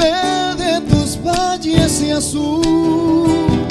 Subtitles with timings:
[0.00, 3.66] verde tus valles y azul,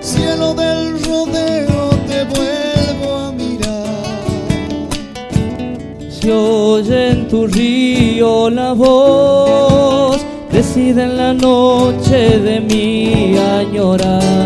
[0.00, 4.22] cielo del rodeo te vuelvo a mirar.
[6.08, 10.20] Se oye en tu río la voz,
[10.52, 14.42] decide en la noche de mi añorar.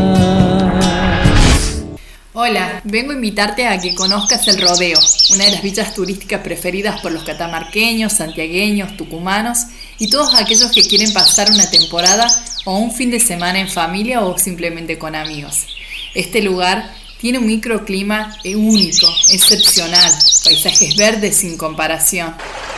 [2.39, 4.98] Hola, vengo a invitarte a que conozcas el rodeo,
[5.34, 9.66] una de las villas turísticas preferidas por los catamarqueños, santiagueños, tucumanos
[9.98, 12.26] y todos aquellos que quieren pasar una temporada
[12.64, 15.66] o un fin de semana en familia o simplemente con amigos.
[16.14, 20.12] Este lugar tiene un microclima único, excepcional,
[20.44, 22.35] paisajes verdes sin comparación,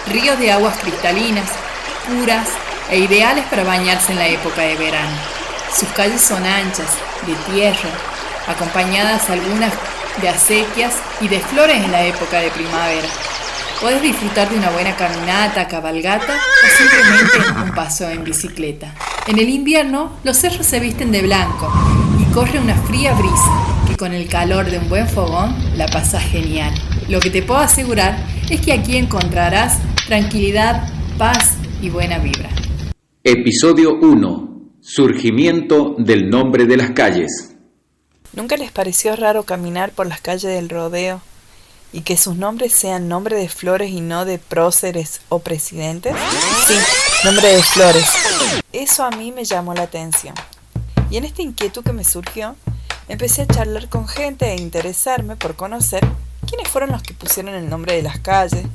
[0.06, 1.48] ríos de aguas cristalinas,
[2.06, 2.48] puras
[2.90, 5.16] e ideales para bañarse en la época de verano.
[5.74, 6.90] Sus calles son anchas,
[7.26, 7.90] de tierra,
[8.46, 9.72] acompañadas algunas
[10.22, 13.08] de acequias y de flores en la época de primavera.
[13.80, 18.92] Puedes disfrutar de una buena caminata, cabalgata o simplemente un paso en bicicleta.
[19.28, 21.72] En el invierno, los cerros se visten de blanco
[22.18, 26.18] y corre una fría brisa que con el calor de un buen fogón la pasa
[26.18, 26.74] genial.
[27.08, 28.18] Lo que te puedo asegurar
[28.50, 32.50] es que aquí encontrarás tranquilidad, paz y buena vibra.
[33.22, 34.72] Episodio 1.
[34.80, 37.54] Surgimiento del nombre de las calles.
[38.32, 41.20] ¿Nunca les pareció raro caminar por las calles del rodeo
[41.92, 46.14] y que sus nombres sean nombre de flores y no de próceres o presidentes?
[46.66, 46.74] Sí,
[47.24, 48.06] nombre de flores.
[48.72, 50.34] Eso a mí me llamó la atención.
[51.10, 52.56] Y en esta inquietud que me surgió,
[53.08, 56.06] empecé a charlar con gente e interesarme por conocer
[56.46, 58.66] quiénes fueron los que pusieron el nombre de las calles.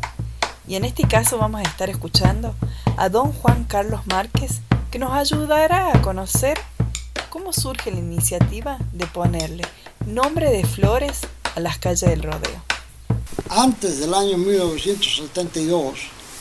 [0.67, 2.55] Y en este caso vamos a estar escuchando
[2.97, 6.59] a don Juan Carlos Márquez, que nos ayudará a conocer
[7.29, 9.63] cómo surge la iniciativa de ponerle
[10.05, 11.21] nombre de flores
[11.55, 12.62] a las calles del rodeo.
[13.55, 15.99] Antes del año 1972,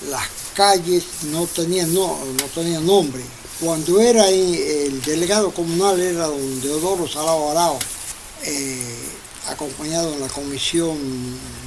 [0.09, 3.23] las calles no tenían, no, no tenían nombre.
[3.61, 7.79] Cuando era el delegado comunal era don Deodoro Salado Arao,
[8.45, 8.97] eh,
[9.47, 10.97] acompañado en la comisión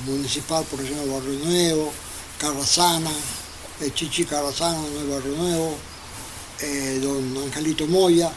[0.08, 1.94] municipal por el señor Barrio Nuevo,
[2.40, 3.12] Carrasana,
[3.82, 5.76] el Chichi Carrasana Barrio Nuevo,
[6.62, 8.32] eh, don Angelito Moya,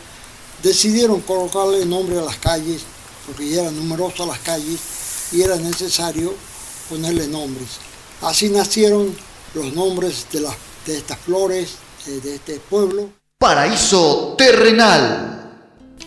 [0.62, 2.83] decidieron colocarle nombre a las calles,
[3.25, 4.78] porque ya eran numerosas las calles
[5.33, 6.34] y era necesario
[6.88, 7.78] ponerle nombres.
[8.22, 9.15] Así nacieron
[9.54, 10.54] los nombres de, las,
[10.87, 11.76] de estas flores
[12.06, 13.10] eh, de este pueblo.
[13.38, 15.38] Paraíso terrenal.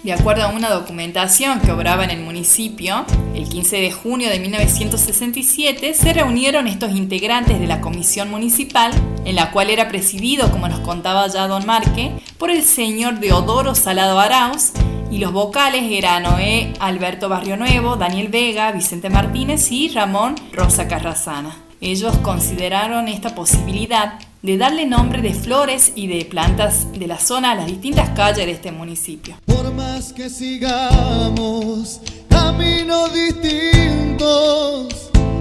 [0.03, 3.05] De acuerdo a una documentación que obraba en el municipio,
[3.35, 8.91] el 15 de junio de 1967 se reunieron estos integrantes de la comisión municipal,
[9.25, 13.75] en la cual era presidido, como nos contaba ya don Marque, por el señor Deodoro
[13.75, 14.71] Salado Arauz,
[15.11, 20.87] y los vocales eran Noé Alberto Barrio Nuevo, Daniel Vega, Vicente Martínez y Ramón Rosa
[20.87, 21.55] Carrazana.
[21.81, 27.51] Ellos consideraron esta posibilidad de darle nombre de flores y de plantas de la zona
[27.51, 29.35] a las distintas calles de este municipio.
[29.45, 34.87] Por más que sigamos caminos distintos,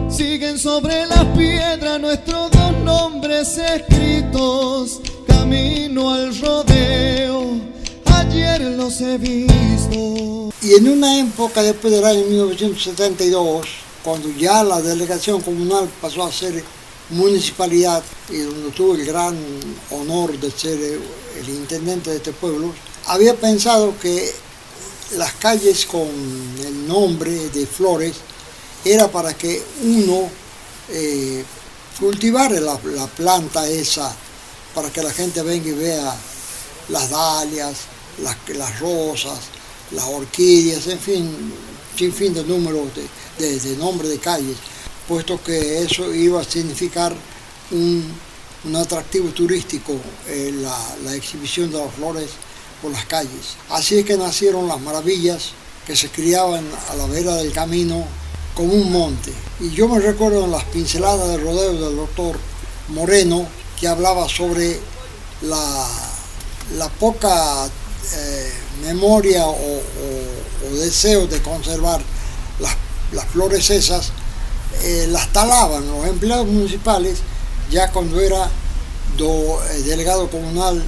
[0.08, 7.39] siguen sobre las piedras nuestros dos nombres escritos, camino al rodeo,
[10.62, 13.66] Y en una época después del año 1972,
[14.04, 16.62] cuando ya la delegación comunal pasó a ser
[17.10, 19.36] municipalidad y donde tuve el gran
[19.90, 22.72] honor de ser el intendente de este pueblo,
[23.06, 24.30] había pensado que
[25.16, 26.08] las calles con
[26.64, 28.16] el nombre de flores
[28.84, 30.28] era para que uno
[30.90, 31.44] eh,
[31.98, 34.14] cultivara la, la, planta esa,
[34.74, 36.14] para que la gente venga y vea
[36.88, 37.76] las dalias,
[38.22, 39.38] las, las rosas,
[39.92, 41.52] las orquídeas, en fin,
[41.96, 44.56] sin fin de números de, de, de nombre de calles
[45.10, 47.12] puesto que eso iba a significar
[47.72, 48.14] un,
[48.64, 49.96] un atractivo turístico,
[50.28, 52.30] eh, la, la, exhibición de las flores
[52.80, 53.56] por las calles.
[53.70, 55.50] Así es que nacieron las maravillas
[55.84, 58.06] que se criaban a la vera del camino
[58.54, 59.32] como un monte.
[59.58, 62.38] Y yo me recuerdo en las pinceladas de rodeo del doctor
[62.90, 63.48] Moreno,
[63.80, 64.78] que hablaba sobre
[65.42, 65.88] la,
[66.76, 67.68] la poca
[68.14, 68.52] eh,
[68.82, 72.00] memoria o, o, deseo de conservar
[72.58, 72.74] las,
[73.12, 74.12] las flores esas
[74.82, 77.18] eh, las talaban los empleados municipales
[77.70, 78.50] ya cuando era
[79.16, 80.82] do, eh, delegado comunal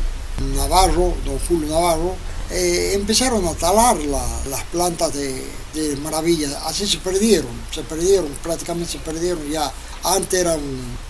[0.56, 2.16] Navarro, don Julio Navarro,
[2.50, 5.44] empezaron a talar la, las plantas de,
[5.74, 9.72] de, maravilla, así se perdieron, se perdieron, prácticamente se perdieron ya.
[10.04, 10.60] Antes eran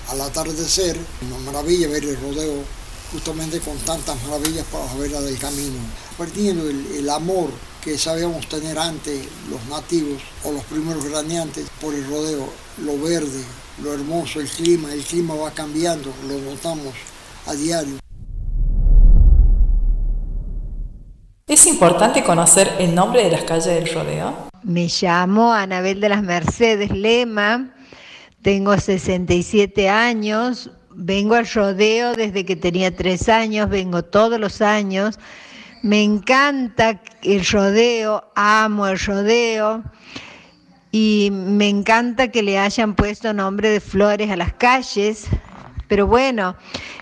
[0.08, 2.62] al atardecer, una maravilla ver el rodeo
[3.12, 5.78] justamente con tantas maravillas para la vera del camino,
[6.16, 7.50] perdiendo el, el amor
[7.82, 12.48] que sabíamos tener antes los nativos o los primeros graneantes por el rodeo,
[12.78, 13.42] lo verde,
[13.82, 16.94] lo hermoso, el clima, el clima va cambiando, lo notamos
[17.46, 17.98] a diario.
[21.46, 24.48] ¿Es importante conocer el nombre de las calles del rodeo?
[24.62, 27.74] Me llamo Anabel de las Mercedes Lema,
[28.42, 35.18] tengo 67 años, vengo al rodeo desde que tenía tres años, vengo todos los años.
[35.82, 39.82] Me encanta el rodeo, amo el rodeo
[40.92, 45.26] y me encanta que le hayan puesto nombre de flores a las calles.
[45.88, 46.56] Pero bueno,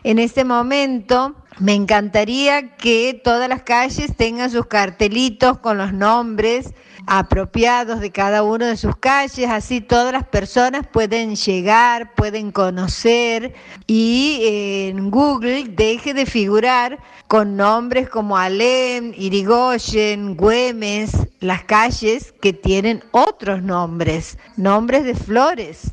[0.05, 6.73] en este momento me encantaría que todas las calles tengan sus cartelitos con los nombres
[7.07, 13.55] apropiados de cada una de sus calles, así todas las personas pueden llegar, pueden conocer
[13.87, 14.41] y
[14.89, 23.03] en Google deje de figurar con nombres como Alem, Irigoyen, Güemes, las calles que tienen
[23.13, 25.91] otros nombres, nombres de flores.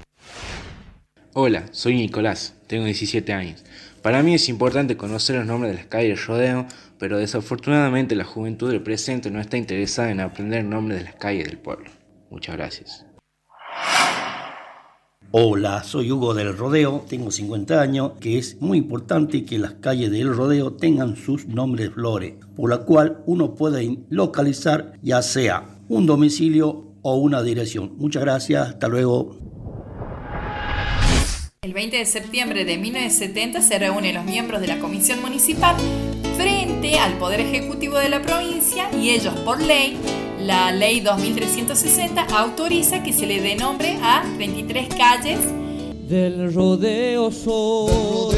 [1.33, 3.63] Hola, soy Nicolás, tengo 17 años.
[4.01, 6.65] Para mí es importante conocer los nombres de las calles rodeo,
[6.99, 11.15] pero desafortunadamente la juventud del presente no está interesada en aprender el nombre de las
[11.15, 11.89] calles del pueblo.
[12.29, 13.05] Muchas gracias.
[15.31, 20.09] Hola, soy Hugo del Rodeo, tengo 50 años, que es muy importante que las calles
[20.09, 25.65] del Rodeo tengan sus nombres de flores, por la cual uno puede localizar ya sea
[25.89, 27.93] un domicilio o una dirección.
[27.97, 29.37] Muchas gracias, hasta luego.
[31.61, 35.75] El 20 de septiembre de 1970 se reúnen los miembros de la Comisión Municipal
[36.37, 39.97] frente al Poder Ejecutivo de la provincia y ellos por ley,
[40.39, 45.39] la ley 2360 autoriza que se le dé nombre a 23 calles
[46.07, 48.35] del rodeo soy,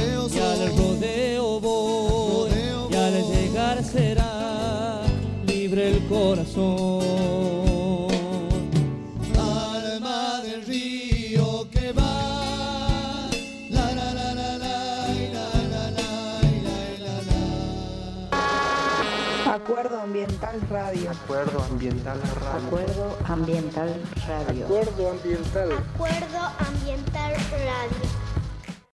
[19.69, 21.11] Acuerdo Ambiental Radio.
[21.11, 22.67] Acuerdo Ambiental Radio.
[22.67, 24.65] Acuerdo Ambiental Radio.
[24.65, 25.71] Acuerdo Ambiental.
[25.93, 28.18] Acuerdo Ambiental Radio.